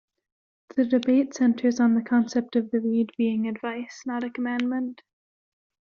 The 0.75 0.85
debate 0.85 1.35
centres 1.35 1.79
on 1.79 1.93
the 1.93 2.01
concept 2.01 2.55
of 2.55 2.71
the 2.71 2.79
Rede 2.79 3.11
being 3.19 3.47
advice, 3.47 4.01
not 4.03 4.23
a 4.23 4.31
commandment. 4.31 5.03